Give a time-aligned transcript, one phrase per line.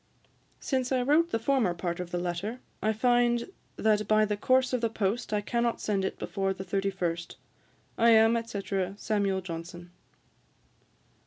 [0.59, 4.73] Since I wrote the former part of the letter, I find that by the course
[4.73, 7.37] of the post I cannot send it before the thirty first.
[7.99, 8.59] I am, &c.
[8.97, 9.41] SAM.
[9.45, 9.91] JOHNSON.'